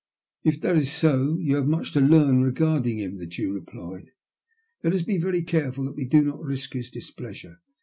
''If 0.43 0.59
that 0.61 0.77
is 0.77 1.03
80 1.03 1.43
you 1.43 1.57
have 1.57 1.67
much 1.67 1.91
to 1.91 2.01
learn 2.01 2.41
regarding 2.41 2.97
him," 2.97 3.19
the 3.19 3.27
Jew 3.27 3.53
replied." 3.53 4.07
Let 4.83 4.93
us 4.95 5.03
be 5.03 5.19
very 5.19 5.43
careful 5.43 5.83
that 5.85 5.95
we 5.95 6.05
do 6.05 6.23
not 6.23 6.43
risk 6.43 6.73
his 6.73 6.89
displeasure. 6.89 7.59